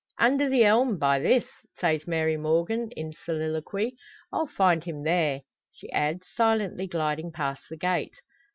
"Under 0.17 0.49
the 0.49 0.63
elm, 0.65 0.97
by 0.97 1.19
this," 1.19 1.45
says 1.77 2.07
Mary 2.07 2.35
Morgan, 2.35 2.89
in 2.93 3.13
soliloquy. 3.13 3.95
"I'll 4.33 4.47
find 4.47 4.83
him 4.83 5.03
there," 5.03 5.41
she 5.71 5.91
adds, 5.91 6.25
silently 6.33 6.87
gliding 6.87 7.31
past 7.31 7.65
the 7.69 7.77
gate. 7.77 8.15